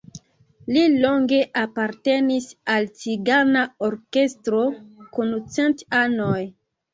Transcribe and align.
Li 0.75 0.85
longe 1.01 1.41
apartenis 1.63 2.47
al 2.77 2.87
"Cigana 3.01 3.67
Orkestro 3.89 4.63
kun 5.19 5.37
cent 5.59 5.85
anoj". 6.01 6.41